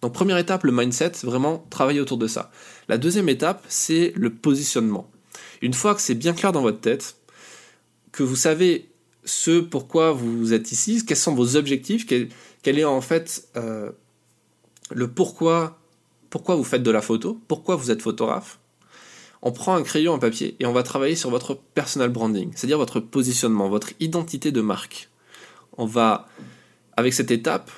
Donc 0.00 0.12
première 0.12 0.38
étape, 0.38 0.64
le 0.64 0.72
mindset, 0.72 1.12
vraiment 1.22 1.64
travailler 1.70 2.00
autour 2.00 2.18
de 2.18 2.26
ça. 2.26 2.50
La 2.88 2.98
deuxième 2.98 3.28
étape, 3.28 3.64
c'est 3.68 4.12
le 4.16 4.30
positionnement. 4.30 5.08
Une 5.60 5.74
fois 5.74 5.94
que 5.94 6.00
c'est 6.00 6.16
bien 6.16 6.32
clair 6.32 6.52
dans 6.52 6.62
votre 6.62 6.80
tête, 6.80 7.16
que 8.10 8.22
vous 8.22 8.36
savez 8.36 8.90
ce 9.24 9.60
pourquoi 9.60 10.12
vous 10.12 10.52
êtes 10.52 10.72
ici, 10.72 11.04
quels 11.06 11.16
sont 11.16 11.34
vos 11.34 11.56
objectifs, 11.56 12.06
quel, 12.06 12.78
est 12.78 12.84
en 12.84 13.00
fait 13.00 13.48
euh, 13.56 13.92
le 14.90 15.08
pourquoi, 15.08 15.78
pourquoi 16.30 16.56
vous 16.56 16.64
faites 16.64 16.82
de 16.82 16.90
la 16.90 17.00
photo, 17.00 17.40
pourquoi 17.46 17.76
vous 17.76 17.92
êtes 17.92 18.02
photographe, 18.02 18.58
on 19.42 19.52
prend 19.52 19.74
un 19.74 19.82
crayon, 19.82 20.14
un 20.14 20.18
papier 20.18 20.56
et 20.60 20.66
on 20.66 20.72
va 20.72 20.82
travailler 20.82 21.16
sur 21.16 21.30
votre 21.30 21.54
personal 21.54 22.10
branding, 22.10 22.52
c'est-à-dire 22.54 22.78
votre 22.78 23.00
positionnement, 23.00 23.68
votre 23.68 23.92
identité 24.00 24.52
de 24.52 24.60
marque. 24.60 25.10
On 25.76 25.84
va, 25.84 26.28
avec 26.96 27.12
cette 27.12 27.30
étape, 27.30 27.70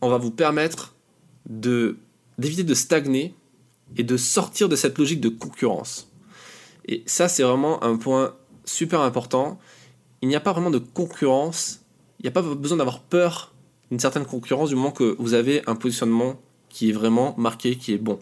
on 0.00 0.08
va 0.08 0.16
vous 0.16 0.30
permettre 0.30 0.94
d'éviter 1.46 2.64
de 2.64 2.74
stagner 2.74 3.34
et 3.96 4.02
de 4.02 4.16
sortir 4.16 4.68
de 4.68 4.76
cette 4.76 4.98
logique 4.98 5.20
de 5.20 5.28
concurrence. 5.28 6.10
Et 6.86 7.02
ça, 7.06 7.28
c'est 7.28 7.42
vraiment 7.42 7.82
un 7.84 7.96
point 7.96 8.34
super 8.64 9.00
important. 9.00 9.58
Il 10.22 10.28
n'y 10.28 10.36
a 10.36 10.40
pas 10.40 10.52
vraiment 10.52 10.70
de 10.70 10.78
concurrence. 10.78 11.80
Il 12.18 12.22
n'y 12.24 12.28
a 12.28 12.32
pas 12.32 12.42
besoin 12.42 12.78
d'avoir 12.78 13.00
peur 13.00 13.52
d'une 13.90 14.00
certaine 14.00 14.24
concurrence 14.24 14.70
du 14.70 14.74
moment 14.74 14.90
que 14.90 15.16
vous 15.18 15.34
avez 15.34 15.62
un 15.66 15.74
positionnement 15.74 16.40
qui 16.70 16.90
est 16.90 16.92
vraiment 16.92 17.34
marqué, 17.36 17.76
qui 17.76 17.92
est 17.92 17.98
bon. 17.98 18.18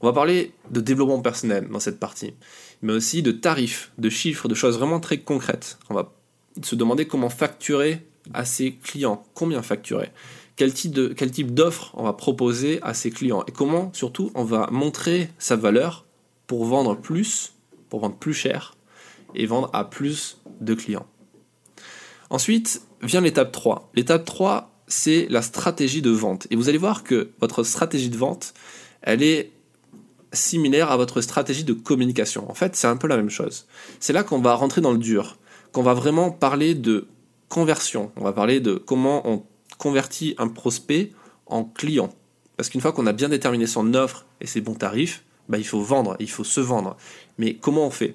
On 0.00 0.06
va 0.06 0.12
parler 0.12 0.52
de 0.70 0.80
développement 0.80 1.20
personnel 1.20 1.68
dans 1.68 1.80
cette 1.80 1.98
partie, 1.98 2.34
mais 2.82 2.92
aussi 2.92 3.22
de 3.22 3.32
tarifs, 3.32 3.90
de 3.98 4.08
chiffres, 4.08 4.48
de 4.48 4.54
choses 4.54 4.78
vraiment 4.78 5.00
très 5.00 5.18
concrètes. 5.18 5.78
On 5.90 5.94
va 5.94 6.14
se 6.62 6.76
demander 6.76 7.06
comment 7.06 7.30
facturer 7.30 8.06
à 8.32 8.44
ses 8.44 8.74
clients, 8.74 9.24
combien 9.34 9.62
facturer, 9.62 10.10
quel 10.56 10.72
type 10.72 10.92
de 10.92 11.08
quel 11.08 11.30
type 11.30 11.54
d'offre 11.54 11.92
on 11.94 12.04
va 12.04 12.12
proposer 12.12 12.80
à 12.82 12.94
ses 12.94 13.10
clients? 13.10 13.44
Et 13.46 13.52
comment 13.52 13.92
surtout 13.92 14.30
on 14.34 14.44
va 14.44 14.68
montrer 14.70 15.30
sa 15.38 15.56
valeur 15.56 16.04
pour 16.46 16.64
vendre 16.64 16.96
plus, 16.96 17.54
pour 17.88 18.00
vendre 18.00 18.16
plus 18.16 18.34
cher 18.34 18.76
et 19.34 19.46
vendre 19.46 19.70
à 19.72 19.84
plus 19.84 20.38
de 20.60 20.74
clients. 20.74 21.06
Ensuite 22.30 22.82
vient 23.02 23.20
l'étape 23.20 23.52
3. 23.52 23.90
L'étape 23.94 24.24
3, 24.24 24.70
c'est 24.86 25.26
la 25.30 25.42
stratégie 25.42 26.02
de 26.02 26.10
vente. 26.10 26.46
Et 26.50 26.56
vous 26.56 26.68
allez 26.68 26.78
voir 26.78 27.04
que 27.04 27.30
votre 27.40 27.62
stratégie 27.62 28.10
de 28.10 28.16
vente, 28.16 28.54
elle 29.02 29.22
est 29.22 29.52
similaire 30.32 30.90
à 30.90 30.96
votre 30.96 31.20
stratégie 31.20 31.64
de 31.64 31.72
communication. 31.72 32.50
En 32.50 32.54
fait, 32.54 32.76
c'est 32.76 32.86
un 32.86 32.96
peu 32.96 33.08
la 33.08 33.16
même 33.16 33.30
chose. 33.30 33.66
C'est 34.00 34.12
là 34.12 34.22
qu'on 34.22 34.40
va 34.40 34.54
rentrer 34.54 34.80
dans 34.80 34.92
le 34.92 34.98
dur, 34.98 35.38
qu'on 35.72 35.82
va 35.82 35.94
vraiment 35.94 36.30
parler 36.30 36.74
de 36.74 37.06
conversion. 37.48 38.12
On 38.16 38.24
va 38.24 38.32
parler 38.32 38.60
de 38.60 38.74
comment 38.74 39.28
on 39.28 39.44
convertit 39.78 40.34
un 40.38 40.48
prospect 40.48 41.12
en 41.46 41.64
client. 41.64 42.10
Parce 42.56 42.68
qu'une 42.68 42.80
fois 42.80 42.92
qu'on 42.92 43.06
a 43.06 43.12
bien 43.12 43.28
déterminé 43.28 43.66
son 43.66 43.94
offre 43.94 44.26
et 44.40 44.46
ses 44.46 44.60
bons 44.60 44.74
tarifs, 44.74 45.24
bah, 45.48 45.58
il 45.58 45.66
faut 45.66 45.80
vendre, 45.80 46.16
il 46.18 46.30
faut 46.30 46.44
se 46.44 46.60
vendre. 46.60 46.96
Mais 47.38 47.54
comment 47.54 47.86
on 47.86 47.90
fait? 47.90 48.14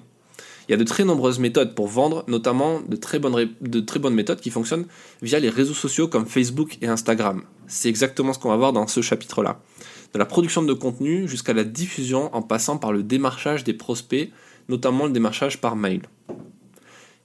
Il 0.68 0.72
y 0.72 0.74
a 0.74 0.78
de 0.78 0.84
très 0.84 1.04
nombreuses 1.04 1.38
méthodes 1.38 1.74
pour 1.74 1.88
vendre, 1.88 2.24
notamment 2.26 2.80
de 2.80 2.96
très, 2.96 3.18
bonnes, 3.18 3.50
de 3.60 3.80
très 3.80 3.98
bonnes 3.98 4.14
méthodes 4.14 4.40
qui 4.40 4.50
fonctionnent 4.50 4.86
via 5.20 5.38
les 5.38 5.50
réseaux 5.50 5.74
sociaux 5.74 6.08
comme 6.08 6.26
Facebook 6.26 6.78
et 6.80 6.86
Instagram. 6.86 7.42
C'est 7.66 7.88
exactement 7.88 8.32
ce 8.32 8.38
qu'on 8.38 8.48
va 8.48 8.56
voir 8.56 8.72
dans 8.72 8.86
ce 8.86 9.02
chapitre-là 9.02 9.60
de 10.14 10.18
la 10.18 10.24
production 10.24 10.62
de 10.62 10.72
contenu 10.72 11.28
jusqu'à 11.28 11.52
la 11.52 11.64
diffusion 11.64 12.34
en 12.34 12.40
passant 12.40 12.78
par 12.78 12.92
le 12.92 13.02
démarchage 13.02 13.64
des 13.64 13.74
prospects, 13.74 14.30
notamment 14.68 15.06
le 15.06 15.12
démarchage 15.12 15.60
par 15.60 15.74
mail. 15.74 16.02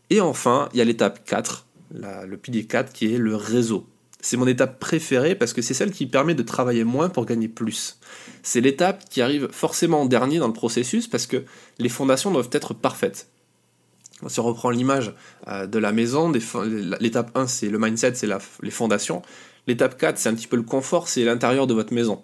Et 0.09 0.21
enfin, 0.21 0.69
il 0.73 0.79
y 0.79 0.81
a 0.81 0.85
l'étape 0.85 1.23
4, 1.23 1.67
le 1.93 2.35
pilier 2.35 2.65
4 2.65 2.91
qui 2.91 3.13
est 3.13 3.17
le 3.19 3.35
réseau. 3.35 3.85
C'est 4.21 4.37
mon 4.37 4.47
étape 4.47 4.79
préférée 4.79 5.35
parce 5.35 5.53
que 5.53 5.61
c'est 5.61 5.73
celle 5.73 5.91
qui 5.91 6.07
permet 6.07 6.33
de 6.35 6.43
travailler 6.43 6.83
moins 6.83 7.09
pour 7.09 7.25
gagner 7.25 7.47
plus. 7.47 7.99
C'est 8.43 8.59
l'étape 8.59 9.07
qui 9.07 9.21
arrive 9.21 9.47
forcément 9.51 10.01
en 10.01 10.05
dernier 10.05 10.39
dans 10.39 10.47
le 10.47 10.53
processus 10.53 11.07
parce 11.07 11.27
que 11.27 11.45
les 11.77 11.89
fondations 11.89 12.31
doivent 12.31 12.49
être 12.51 12.73
parfaites. 12.73 13.29
Si 14.27 14.39
on 14.41 14.43
reprend 14.43 14.71
l'image 14.71 15.13
euh, 15.47 15.65
de 15.67 15.79
la 15.79 15.93
maison, 15.93 16.29
l'étape 16.99 17.31
1 17.37 17.47
c'est 17.47 17.69
le 17.69 17.79
mindset, 17.79 18.15
c'est 18.15 18.27
les 18.61 18.71
fondations. 18.71 19.21
L'étape 19.67 19.97
4 19.97 20.17
c'est 20.17 20.27
un 20.27 20.35
petit 20.35 20.47
peu 20.47 20.57
le 20.57 20.63
confort, 20.63 21.07
c'est 21.07 21.23
l'intérieur 21.23 21.67
de 21.67 21.73
votre 21.73 21.93
maison. 21.93 22.21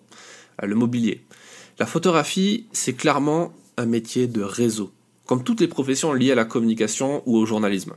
Euh, 0.61 0.67
le 0.67 0.75
mobilier. 0.75 1.21
La 1.79 1.85
photographie, 1.85 2.65
c'est 2.71 2.93
clairement 2.93 3.53
un 3.77 3.85
métier 3.85 4.27
de 4.27 4.41
réseau, 4.41 4.91
comme 5.25 5.43
toutes 5.43 5.59
les 5.59 5.67
professions 5.67 6.13
liées 6.13 6.31
à 6.31 6.35
la 6.35 6.45
communication 6.45 7.21
ou 7.25 7.35
au 7.35 7.45
journalisme. 7.45 7.93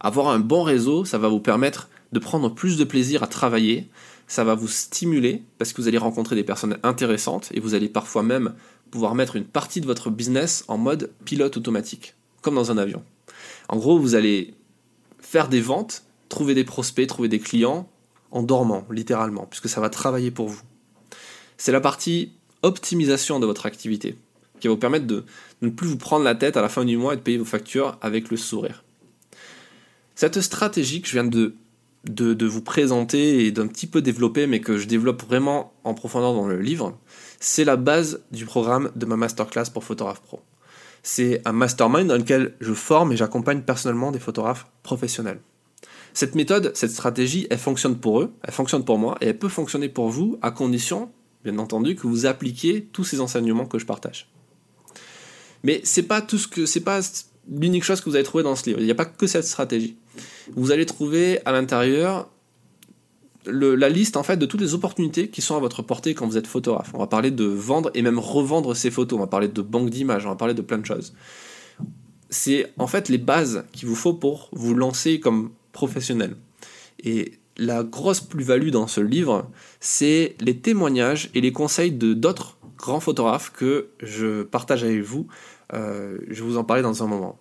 Avoir 0.00 0.28
un 0.28 0.38
bon 0.38 0.62
réseau, 0.62 1.04
ça 1.04 1.18
va 1.18 1.28
vous 1.28 1.40
permettre 1.40 1.88
de 2.12 2.18
prendre 2.18 2.54
plus 2.54 2.76
de 2.76 2.84
plaisir 2.84 3.22
à 3.22 3.26
travailler, 3.26 3.88
ça 4.26 4.44
va 4.44 4.54
vous 4.54 4.68
stimuler 4.68 5.42
parce 5.58 5.72
que 5.72 5.80
vous 5.80 5.88
allez 5.88 5.98
rencontrer 5.98 6.36
des 6.36 6.44
personnes 6.44 6.78
intéressantes 6.82 7.48
et 7.54 7.60
vous 7.60 7.74
allez 7.74 7.88
parfois 7.88 8.22
même 8.22 8.54
pouvoir 8.90 9.14
mettre 9.14 9.36
une 9.36 9.44
partie 9.44 9.80
de 9.80 9.86
votre 9.86 10.10
business 10.10 10.64
en 10.68 10.76
mode 10.76 11.10
pilote 11.24 11.56
automatique, 11.56 12.14
comme 12.42 12.54
dans 12.54 12.70
un 12.70 12.76
avion. 12.76 13.02
En 13.70 13.78
gros, 13.78 13.98
vous 13.98 14.14
allez 14.14 14.52
faire 15.20 15.48
des 15.48 15.62
ventes, 15.62 16.04
trouver 16.28 16.54
des 16.54 16.64
prospects, 16.64 17.06
trouver 17.06 17.28
des 17.28 17.38
clients 17.38 17.88
en 18.30 18.42
dormant, 18.42 18.84
littéralement, 18.90 19.46
puisque 19.46 19.70
ça 19.70 19.80
va 19.80 19.88
travailler 19.88 20.30
pour 20.30 20.48
vous 20.48 20.60
c'est 21.62 21.70
la 21.70 21.80
partie 21.80 22.32
optimisation 22.62 23.38
de 23.38 23.46
votre 23.46 23.66
activité. 23.66 24.16
qui 24.58 24.66
va 24.66 24.74
vous 24.74 24.80
permettre 24.80 25.06
de, 25.06 25.24
ne 25.60 25.68
plus 25.68 25.86
vous 25.86 25.96
prendre 25.96 26.24
la 26.24 26.34
tête 26.34 26.56
à 26.56 26.60
la 26.60 26.68
fin 26.68 26.84
du 26.84 26.96
mois 26.96 27.14
et 27.14 27.16
de 27.16 27.22
payer 27.22 27.38
vos 27.38 27.44
factures 27.44 27.98
avec 28.00 28.30
le 28.30 28.36
sourire. 28.36 28.82
Cette 30.16 30.40
stratégie 30.40 31.02
que 31.02 31.06
je 31.06 31.12
viens 31.12 31.24
de, 31.24 31.54
vous 32.46 32.62
présenter 32.62 33.46
et 33.46 33.52
d'un 33.52 33.68
petit 33.68 33.86
peu 33.86 34.02
développer, 34.02 34.48
mais 34.48 34.60
que 34.60 34.76
je 34.76 34.88
développe 34.88 35.22
vraiment 35.22 35.72
en 35.84 35.94
profondeur 35.94 36.34
dans 36.34 36.48
le 36.48 36.60
livre, 36.60 36.98
c'est 37.38 37.64
la 37.64 37.76
base 37.76 38.24
du 38.32 38.44
programme 38.44 38.90
de 38.96 39.06
ma 39.06 39.14
masterclass 39.14 39.70
pour 39.72 39.84
Photographe 39.84 40.20
Pro. 40.20 40.42
C'est 41.04 41.42
un 41.44 41.52
mastermind 41.52 42.08
dans 42.08 42.18
lequel 42.18 42.56
je 42.60 42.74
forme 42.74 43.12
et 43.12 43.16
j'accompagne 43.16 43.62
personnellement 43.62 44.10
des 44.10 44.18
photographes 44.18 44.66
professionnels. 44.82 45.38
Cette 46.12 46.34
méthode, 46.34 46.72
cette 46.74 46.90
stratégie, 46.90 47.46
elle 47.50 47.58
fonctionne 47.58 47.98
pour 47.98 48.20
eux, 48.20 48.32
elle 48.42 48.52
fonctionne 48.52 48.84
pour 48.84 48.98
moi 48.98 49.16
et 49.20 49.28
elle 49.28 49.38
peut 49.38 49.48
fonctionner 49.48 49.88
pour 49.88 50.08
vous 50.08 50.40
à 50.42 50.50
condition, 50.50 51.12
bien 51.44 51.58
entendu, 51.58 51.96
que 51.96 52.06
vous 52.06 52.26
appliquiez 52.26 52.84
tous 52.92 53.04
ces 53.04 53.20
enseignements 53.20 53.66
que 53.66 53.78
je 53.78 53.86
partage. 53.86 54.28
Mais 55.64 55.80
c'est 55.84 56.04
pas 56.04 56.20
tout 56.20 56.38
ce 56.38 56.48
que 56.48 56.66
c'est 56.66 56.80
pas 56.80 57.00
l'unique 57.48 57.84
chose 57.84 58.00
que 58.00 58.08
vous 58.08 58.16
allez 58.16 58.24
trouver 58.24 58.44
dans 58.44 58.56
ce 58.56 58.66
livre. 58.66 58.80
Il 58.80 58.84
n'y 58.84 58.90
a 58.90 58.96
pas 58.96 59.04
que 59.04 59.26
cette 59.26 59.44
stratégie. 59.44 59.96
Vous 60.54 60.70
allez 60.72 60.86
trouver 60.86 61.44
à 61.44 61.52
l'intérieur 61.52 62.28
la 63.46 63.88
liste 63.88 64.16
en 64.16 64.22
fait 64.22 64.36
de 64.36 64.46
toutes 64.46 64.60
les 64.60 64.74
opportunités 64.74 65.28
qui 65.28 65.40
sont 65.40 65.56
à 65.56 65.58
votre 65.58 65.82
portée 65.82 66.14
quand 66.14 66.26
vous 66.26 66.36
êtes 66.36 66.46
photographe. 66.46 66.90
On 66.94 66.98
va 66.98 67.08
parler 67.08 67.32
de 67.32 67.44
vendre 67.44 67.90
et 67.94 68.02
même 68.02 68.18
revendre 68.18 68.76
ces 68.76 68.90
photos. 68.90 69.16
On 69.16 69.20
va 69.20 69.26
parler 69.26 69.48
de 69.48 69.62
banque 69.62 69.90
d'images. 69.90 70.26
On 70.26 70.30
va 70.30 70.36
parler 70.36 70.54
de 70.54 70.62
plein 70.62 70.78
de 70.78 70.86
choses. 70.86 71.12
C'est 72.30 72.72
en 72.78 72.86
fait 72.86 73.08
les 73.08 73.18
bases 73.18 73.64
qu'il 73.72 73.88
vous 73.88 73.96
faut 73.96 74.14
pour 74.14 74.48
vous 74.52 74.74
lancer 74.74 75.18
comme 75.18 75.50
professionnel. 75.72 76.36
Et 77.02 77.32
la 77.56 77.82
grosse 77.82 78.20
plus-value 78.20 78.70
dans 78.70 78.86
ce 78.86 79.00
livre, 79.00 79.50
c'est 79.80 80.36
les 80.40 80.58
témoignages 80.58 81.30
et 81.34 81.40
les 81.40 81.52
conseils 81.52 81.92
de 81.92 82.14
d'autres 82.14 82.58
grands 82.76 83.00
photographes 83.00 83.52
que 83.52 83.88
je 84.02 84.42
partage 84.42 84.84
avec 84.84 85.02
vous. 85.02 85.26
Euh, 85.74 86.18
je 86.28 86.42
vais 86.42 86.48
vous 86.48 86.56
en 86.56 86.64
parler 86.64 86.82
dans 86.82 87.02
un 87.02 87.06
moment. 87.06 87.38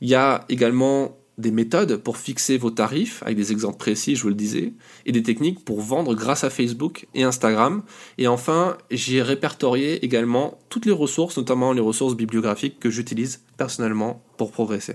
Il 0.00 0.08
y 0.08 0.14
a 0.14 0.44
également 0.48 1.16
des 1.38 1.50
méthodes 1.50 1.96
pour 1.96 2.16
fixer 2.16 2.58
vos 2.58 2.70
tarifs, 2.70 3.22
avec 3.24 3.36
des 3.36 3.50
exemples 3.50 3.78
précis, 3.78 4.14
je 4.14 4.22
vous 4.22 4.28
le 4.28 4.34
disais, 4.34 4.72
et 5.04 5.12
des 5.12 5.22
techniques 5.22 5.64
pour 5.64 5.80
vendre 5.80 6.14
grâce 6.14 6.44
à 6.44 6.50
Facebook 6.50 7.06
et 7.14 7.24
Instagram. 7.24 7.82
Et 8.18 8.28
enfin, 8.28 8.76
j'ai 8.90 9.20
répertorié 9.22 10.04
également 10.04 10.58
toutes 10.68 10.86
les 10.86 10.92
ressources, 10.92 11.36
notamment 11.36 11.72
les 11.72 11.80
ressources 11.80 12.14
bibliographiques 12.14 12.78
que 12.78 12.90
j'utilise 12.90 13.42
personnellement 13.56 14.22
pour 14.36 14.52
progresser. 14.52 14.94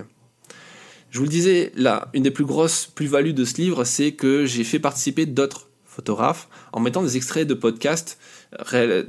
Je 1.10 1.18
vous 1.18 1.24
le 1.24 1.30
disais, 1.30 1.72
là, 1.74 2.08
une 2.14 2.22
des 2.22 2.30
plus 2.30 2.44
grosses 2.44 2.86
plus-values 2.86 3.32
de 3.32 3.44
ce 3.44 3.56
livre, 3.56 3.84
c'est 3.84 4.12
que 4.12 4.46
j'ai 4.46 4.64
fait 4.64 4.78
participer 4.78 5.26
d'autres 5.26 5.68
photographes 5.84 6.48
en 6.72 6.80
mettant 6.80 7.02
des 7.02 7.16
extraits 7.16 7.46
de 7.46 7.54
podcasts 7.54 8.18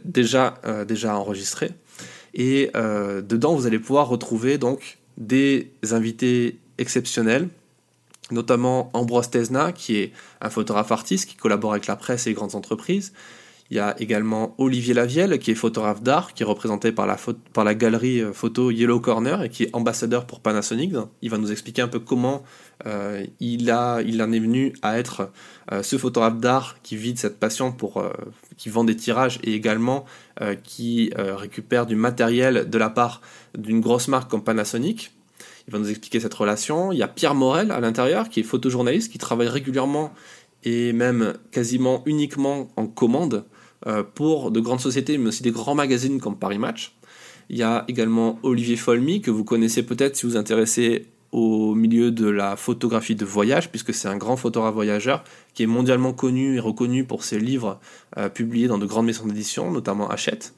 déjà, 0.04 0.56
euh, 0.66 0.84
déjà 0.84 1.16
enregistrés. 1.16 1.72
Et 2.34 2.72
euh, 2.76 3.22
dedans, 3.22 3.56
vous 3.56 3.68
allez 3.68 3.80
pouvoir 3.80 4.08
retrouver 4.08 4.58
donc 4.58 4.98
des 5.18 5.72
invités 5.92 6.60
exceptionnels, 6.80 7.50
notamment 8.32 8.90
Ambroise 8.94 9.30
Tesna, 9.30 9.72
qui 9.72 9.98
est 9.98 10.12
un 10.40 10.50
photographe 10.50 10.92
artiste 10.92 11.30
qui 11.30 11.36
collabore 11.36 11.72
avec 11.72 11.86
la 11.86 11.96
presse 11.96 12.26
et 12.26 12.32
les 12.32 12.34
grandes 12.34 12.56
entreprises, 12.56 13.14
il 13.72 13.78
y 13.78 13.80
a 13.80 13.96
également 14.02 14.54
Olivier 14.58 14.94
Lavielle, 14.94 15.40
qui 15.40 15.50
est 15.50 15.56
photographe 15.56 16.04
d'art, 16.04 16.34
qui 16.34 16.44
est 16.44 16.46
représenté 16.46 16.92
par 16.92 17.08
la, 17.08 17.18
par 17.54 17.64
la 17.64 17.74
galerie 17.74 18.20
euh, 18.20 18.34
photo 18.34 18.70
Yellow 18.70 19.00
Corner 19.00 19.44
et 19.44 19.50
qui 19.50 19.64
est 19.64 19.70
ambassadeur 19.72 20.28
pour 20.28 20.42
Panasonic. 20.42 20.92
Il 21.22 21.30
va 21.30 21.38
nous 21.38 21.54
expliquer 21.54 21.82
un 21.82 21.88
peu 21.88 22.00
comment 22.00 22.44
euh, 22.86 23.26
il, 23.40 23.72
a, 23.72 24.02
il 24.02 24.22
en 24.22 24.34
est 24.34 24.40
venu 24.40 24.74
à 24.82 25.00
être 25.00 25.32
euh, 25.72 25.84
ce 25.84 25.98
photographe 25.98 26.38
d'art 26.42 26.82
qui 26.84 26.98
vit 26.98 27.14
de 27.14 27.18
cette 27.18 27.40
passion 27.40 27.72
pour, 27.72 28.04
qui 28.58 28.68
vend 28.68 28.84
des 28.84 28.98
tirages 28.98 29.40
et 29.44 29.54
également 29.54 30.06
qui 30.64 31.12
récupère 31.16 31.86
du 31.86 31.96
matériel 31.96 32.70
de 32.70 32.78
la 32.78 32.90
part 32.90 33.22
d'une 33.58 33.80
grosse 33.80 34.08
marque 34.08 34.30
comme 34.30 34.44
Panasonic. 34.44 35.14
Il 35.68 35.72
va 35.72 35.80
nous 35.80 35.90
expliquer 35.90 36.20
cette 36.20 36.34
relation. 36.34 36.92
Il 36.92 36.98
y 36.98 37.04
a 37.04 37.08
Pierre 37.08 37.36
Morel 37.36 37.72
à 37.72 37.80
l'intérieur, 37.80 38.28
qui 38.28 38.40
est 38.40 38.44
photojournaliste, 38.44 39.12
qui 39.12 39.18
travaille 39.18 39.48
régulièrement 39.48 40.12
et 40.64 40.94
même 40.94 41.34
quasiment 41.52 42.02
uniquement 42.06 42.70
en 42.76 42.88
commande 42.88 43.46
pour 44.14 44.52
de 44.52 44.60
grandes 44.60 44.80
sociétés, 44.80 45.18
mais 45.18 45.30
aussi 45.30 45.44
des 45.44 45.52
grands 45.52 45.76
magazines 45.76 46.20
comme 46.20 46.38
Paris 46.38 46.60
Match. 46.60 46.96
Il 47.50 47.58
y 47.58 47.64
a 47.64 47.84
également 47.88 48.40
Olivier 48.44 48.78
Folmy, 48.78 49.22
que 49.22 49.32
vous 49.32 49.44
connaissez 49.44 49.84
peut-être 49.84 50.16
si 50.16 50.26
vous 50.26 50.34
vous 50.34 50.38
intéressez 50.38 51.08
au 51.32 51.76
milieu 51.76 52.12
de 52.12 52.30
la 52.30 52.56
photographie 52.56 53.16
de 53.16 53.26
voyage, 53.26 53.70
puisque 53.70 53.94
c'est 53.94 54.08
un 54.08 54.18
grand 54.18 54.36
photographe 54.36 54.74
voyageur 54.74 55.24
qui 55.54 55.64
est 55.64 55.68
mondialement 55.68 56.14
connu 56.14 56.56
et 56.56 56.60
reconnu 56.60 57.06
pour 57.06 57.24
ses 57.24 57.40
livres 57.40 57.80
euh, 58.18 58.30
publiés 58.30 58.68
dans 58.68 58.78
de 58.78 58.86
grandes 58.86 59.06
maisons 59.06 59.26
d'édition, 59.26 59.72
notamment 59.72 60.10
Hachette. 60.10 60.54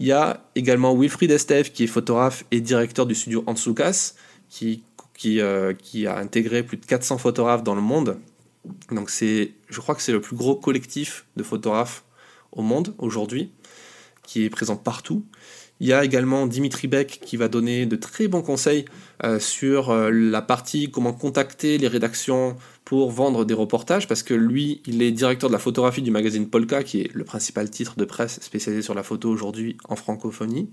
Il 0.00 0.06
y 0.06 0.12
a 0.12 0.44
également 0.54 0.94
Wilfried 0.96 1.30
Estève, 1.30 1.72
qui 1.72 1.84
est 1.84 1.88
photographe 1.88 2.44
et 2.50 2.60
directeur 2.60 3.06
du 3.06 3.14
studio 3.14 3.44
Hans 3.46 3.54
Lucas, 3.66 4.12
qui, 4.50 4.82
euh, 5.26 5.72
qui 5.72 6.06
a 6.06 6.18
intégré 6.18 6.62
plus 6.62 6.76
de 6.76 6.84
400 6.84 7.18
photographes 7.18 7.62
dans 7.62 7.74
le 7.74 7.80
monde. 7.80 8.18
Donc 8.90 9.10
je 9.10 9.80
crois 9.80 9.94
que 9.94 10.02
c'est 10.02 10.12
le 10.12 10.20
plus 10.20 10.36
gros 10.36 10.56
collectif 10.56 11.26
de 11.36 11.42
photographes 11.42 12.04
au 12.54 12.62
monde 12.62 12.94
aujourd'hui, 12.98 13.52
qui 14.26 14.44
est 14.44 14.50
présent 14.50 14.76
partout. 14.76 15.24
Il 15.80 15.88
y 15.88 15.92
a 15.92 16.04
également 16.04 16.46
Dimitri 16.46 16.86
Beck 16.86 17.20
qui 17.24 17.36
va 17.36 17.48
donner 17.48 17.84
de 17.84 17.96
très 17.96 18.28
bons 18.28 18.42
conseils 18.42 18.84
euh, 19.24 19.40
sur 19.40 19.90
euh, 19.90 20.10
la 20.10 20.40
partie 20.40 20.90
comment 20.90 21.12
contacter 21.12 21.78
les 21.78 21.88
rédactions 21.88 22.56
pour 22.84 23.10
vendre 23.10 23.44
des 23.44 23.54
reportages, 23.54 24.06
parce 24.06 24.22
que 24.22 24.34
lui, 24.34 24.82
il 24.86 25.02
est 25.02 25.10
directeur 25.10 25.50
de 25.50 25.52
la 25.52 25.58
photographie 25.58 26.02
du 26.02 26.12
magazine 26.12 26.48
Polka, 26.48 26.84
qui 26.84 27.00
est 27.00 27.10
le 27.12 27.24
principal 27.24 27.70
titre 27.70 27.96
de 27.96 28.04
presse 28.04 28.40
spécialisé 28.40 28.82
sur 28.82 28.94
la 28.94 29.02
photo 29.02 29.30
aujourd'hui 29.30 29.76
en 29.88 29.96
francophonie. 29.96 30.70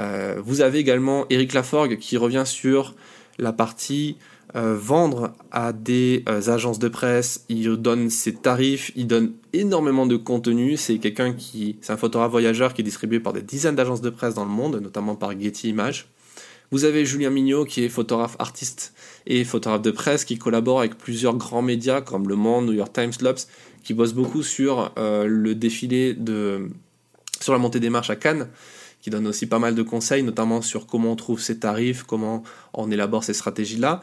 Euh, 0.00 0.40
vous 0.44 0.60
avez 0.60 0.78
également 0.78 1.26
Eric 1.30 1.52
Laforgue 1.52 1.98
qui 1.98 2.16
revient 2.16 2.44
sur 2.44 2.94
la 3.38 3.52
partie 3.52 4.16
euh, 4.56 4.76
vendre 4.76 5.32
à 5.50 5.72
des 5.72 6.22
euh, 6.28 6.48
agences 6.48 6.78
de 6.78 6.88
presse, 6.88 7.44
il 7.48 7.76
donne 7.76 8.08
ses 8.08 8.34
tarifs, 8.34 8.92
il 8.94 9.06
donne 9.06 9.32
énormément 9.52 10.06
de 10.06 10.16
contenu. 10.16 10.76
C'est 10.76 10.98
quelqu'un 10.98 11.32
qui, 11.32 11.76
c'est 11.80 11.92
un 11.92 11.96
photographe 11.96 12.30
voyageur 12.30 12.72
qui 12.72 12.82
est 12.82 12.84
distribué 12.84 13.18
par 13.18 13.32
des 13.32 13.42
dizaines 13.42 13.74
d'agences 13.74 14.00
de 14.00 14.10
presse 14.10 14.34
dans 14.34 14.44
le 14.44 14.50
monde, 14.50 14.80
notamment 14.80 15.16
par 15.16 15.38
Getty 15.38 15.70
Images. 15.70 16.06
Vous 16.70 16.84
avez 16.84 17.04
Julien 17.04 17.30
Mignot 17.30 17.64
qui 17.64 17.84
est 17.84 17.88
photographe 17.88 18.36
artiste 18.38 18.94
et 19.26 19.44
photographe 19.44 19.82
de 19.82 19.90
presse 19.90 20.24
qui 20.24 20.38
collabore 20.38 20.80
avec 20.80 20.96
plusieurs 20.96 21.36
grands 21.36 21.62
médias 21.62 22.00
comme 22.00 22.28
Le 22.28 22.36
Monde, 22.36 22.66
New 22.66 22.72
York 22.72 22.92
Times, 22.92 23.12
Lobs, 23.20 23.40
qui 23.82 23.92
bosse 23.92 24.12
beaucoup 24.12 24.42
sur 24.42 24.92
euh, 24.98 25.26
le 25.26 25.54
défilé 25.54 26.14
de, 26.14 26.70
sur 27.40 27.52
la 27.52 27.58
montée 27.58 27.80
des 27.80 27.90
marches 27.90 28.10
à 28.10 28.16
Cannes 28.16 28.48
qui 29.04 29.10
donne 29.10 29.26
aussi 29.26 29.44
pas 29.44 29.58
mal 29.58 29.74
de 29.74 29.82
conseils, 29.82 30.22
notamment 30.22 30.62
sur 30.62 30.86
comment 30.86 31.12
on 31.12 31.16
trouve 31.16 31.38
ses 31.38 31.58
tarifs, 31.58 32.04
comment 32.04 32.42
on 32.72 32.90
élabore 32.90 33.22
ces 33.22 33.34
stratégies-là. 33.34 34.00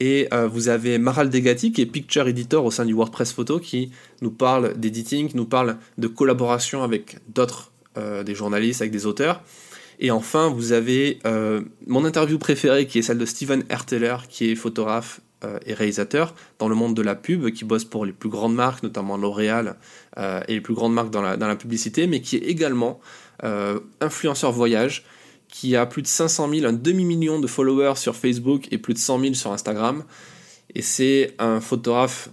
Et 0.00 0.28
euh, 0.32 0.48
vous 0.48 0.70
avez 0.70 0.98
Maral 0.98 1.28
Degati, 1.28 1.72
qui 1.72 1.82
est 1.82 1.86
Picture 1.86 2.26
Editor 2.26 2.64
au 2.64 2.70
sein 2.70 2.86
du 2.86 2.94
WordPress 2.94 3.32
Photo, 3.32 3.60
qui 3.60 3.92
nous 4.22 4.30
parle 4.30 4.74
d'editing, 4.78 5.28
qui 5.28 5.36
nous 5.36 5.44
parle 5.44 5.76
de 5.98 6.08
collaboration 6.08 6.82
avec 6.82 7.18
d'autres, 7.28 7.70
euh, 7.98 8.22
des 8.24 8.34
journalistes, 8.34 8.80
avec 8.80 8.92
des 8.92 9.04
auteurs. 9.04 9.42
Et 9.98 10.10
enfin, 10.10 10.48
vous 10.48 10.72
avez 10.72 11.18
euh, 11.26 11.60
mon 11.86 12.06
interview 12.06 12.38
préférée, 12.38 12.86
qui 12.86 12.98
est 12.98 13.02
celle 13.02 13.18
de 13.18 13.26
Steven 13.26 13.64
Herteler, 13.68 14.16
qui 14.28 14.50
est 14.50 14.54
photographe 14.54 15.20
et 15.64 15.72
réalisateur 15.72 16.34
dans 16.58 16.68
le 16.68 16.74
monde 16.74 16.94
de 16.94 17.00
la 17.00 17.14
pub, 17.14 17.48
qui 17.52 17.64
bosse 17.64 17.86
pour 17.86 18.04
les 18.04 18.12
plus 18.12 18.28
grandes 18.28 18.54
marques, 18.54 18.82
notamment 18.82 19.16
L'Oréal, 19.16 19.76
et 20.18 20.52
les 20.52 20.60
plus 20.60 20.74
grandes 20.74 20.92
marques 20.92 21.08
dans 21.08 21.22
la, 21.22 21.38
dans 21.38 21.48
la 21.48 21.56
publicité, 21.56 22.06
mais 22.06 22.20
qui 22.20 22.36
est 22.36 22.40
également 22.40 23.00
influenceur 24.02 24.52
voyage, 24.52 25.06
qui 25.50 25.76
a 25.76 25.86
plus 25.86 26.02
de 26.02 26.06
500 26.06 26.48
000, 26.52 26.66
un 26.66 26.72
demi-million 26.72 27.38
de 27.40 27.46
followers 27.46 27.96
sur 27.96 28.16
Facebook 28.16 28.68
et 28.70 28.78
plus 28.78 28.94
de 28.94 28.98
100 28.98 29.20
000 29.20 29.34
sur 29.34 29.52
Instagram. 29.52 30.04
Et 30.74 30.82
c'est 30.82 31.34
un 31.38 31.60
photographe 31.60 32.30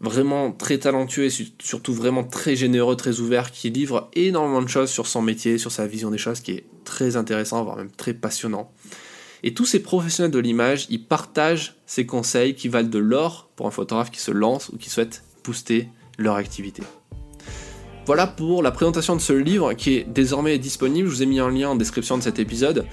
vraiment 0.00 0.50
très 0.50 0.78
talentueux 0.78 1.26
et 1.26 1.46
surtout 1.60 1.94
vraiment 1.94 2.24
très 2.24 2.56
généreux, 2.56 2.96
très 2.96 3.20
ouvert, 3.20 3.50
qui 3.50 3.70
livre 3.70 4.10
énormément 4.14 4.62
de 4.62 4.68
choses 4.68 4.90
sur 4.90 5.06
son 5.06 5.22
métier, 5.22 5.58
sur 5.58 5.70
sa 5.70 5.86
vision 5.86 6.10
des 6.10 6.18
choses, 6.18 6.40
qui 6.40 6.52
est 6.52 6.64
très 6.84 7.16
intéressant, 7.16 7.62
voire 7.62 7.76
même 7.76 7.90
très 7.90 8.14
passionnant. 8.14 8.70
Et 9.44 9.54
tous 9.54 9.66
ces 9.66 9.80
professionnels 9.80 10.30
de 10.30 10.38
l'image, 10.38 10.86
ils 10.90 11.04
partagent 11.04 11.76
ces 11.86 12.06
conseils 12.06 12.54
qui 12.54 12.68
valent 12.68 12.88
de 12.88 12.98
l'or 12.98 13.50
pour 13.56 13.66
un 13.66 13.70
photographe 13.70 14.10
qui 14.10 14.20
se 14.20 14.30
lance 14.30 14.68
ou 14.68 14.76
qui 14.76 14.90
souhaite 14.90 15.24
booster 15.44 15.88
leur 16.18 16.36
activité. 16.36 16.82
Voilà 18.04 18.26
pour 18.26 18.64
la 18.64 18.72
présentation 18.72 19.14
de 19.14 19.20
ce 19.20 19.32
livre 19.32 19.74
qui 19.74 19.94
est 19.94 20.04
désormais 20.08 20.58
disponible. 20.58 21.08
Je 21.08 21.14
vous 21.14 21.22
ai 21.22 21.26
mis 21.26 21.38
un 21.38 21.50
lien 21.50 21.68
en 21.68 21.76
description 21.76 22.18
de 22.18 22.22
cet 22.22 22.40
épisode. 22.40 22.84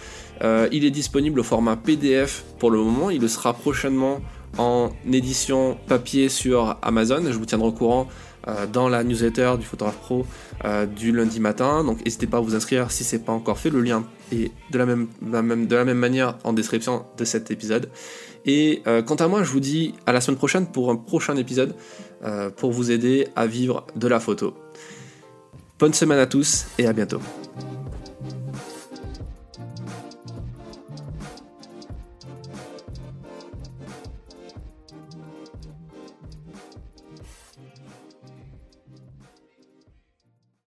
Euh, 0.43 0.69
il 0.71 0.85
est 0.85 0.91
disponible 0.91 1.39
au 1.39 1.43
format 1.43 1.75
PDF 1.75 2.45
pour 2.59 2.69
le 2.69 2.77
moment. 2.77 3.09
Il 3.09 3.19
le 3.19 3.27
sera 3.27 3.53
prochainement 3.55 4.21
en 4.59 4.91
édition 5.11 5.77
papier 5.87 6.29
sur 6.29 6.77
Amazon. 6.83 7.23
Je 7.25 7.37
vous 7.37 7.47
tiendrai 7.47 7.69
au 7.69 7.71
courant 7.71 8.07
euh, 8.47 8.67
dans 8.67 8.87
la 8.87 9.03
newsletter 9.03 9.55
du 9.59 9.65
Photographe 9.65 9.97
Pro 9.97 10.27
euh, 10.63 10.85
du 10.85 11.11
lundi 11.11 11.39
matin. 11.39 11.83
Donc 11.83 12.05
n'hésitez 12.05 12.27
pas 12.27 12.37
à 12.37 12.41
vous 12.41 12.53
inscrire 12.53 12.91
si 12.91 13.03
ce 13.03 13.15
n'est 13.15 13.23
pas 13.23 13.33
encore 13.33 13.57
fait. 13.57 13.71
Le 13.71 13.81
lien 13.81 14.03
est 14.31 14.51
de 14.69 14.77
la 14.77 14.85
même, 14.85 15.07
de 15.21 15.75
la 15.75 15.85
même 15.85 15.97
manière 15.97 16.37
en 16.43 16.53
description 16.53 17.05
de 17.17 17.25
cet 17.25 17.49
épisode. 17.49 17.89
Et 18.45 18.83
quant 19.05 19.15
à 19.15 19.27
moi, 19.27 19.43
je 19.43 19.51
vous 19.51 19.59
dis 19.59 19.95
à 20.05 20.13
la 20.13 20.21
semaine 20.21 20.37
prochaine 20.37 20.67
pour 20.67 20.91
un 20.91 20.95
prochain 20.95 21.35
épisode 21.35 21.75
pour 22.55 22.71
vous 22.71 22.89
aider 22.89 23.27
à 23.35 23.47
vivre 23.47 23.85
de 23.95 24.07
la 24.07 24.19
photo. 24.19 24.53
Bonne 25.79 25.93
semaine 25.93 26.19
à 26.19 26.27
tous 26.27 26.65
et 26.77 26.87
à 26.87 26.93
bientôt. 26.93 27.21